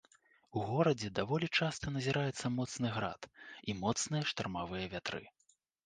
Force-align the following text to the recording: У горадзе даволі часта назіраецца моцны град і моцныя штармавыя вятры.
У 0.59 0.61
горадзе 0.69 1.11
даволі 1.19 1.47
часта 1.59 1.93
назіраецца 1.97 2.53
моцны 2.57 2.87
град 2.99 3.21
і 3.71 3.79
моцныя 3.87 4.23
штармавыя 4.35 4.85
вятры. 4.97 5.21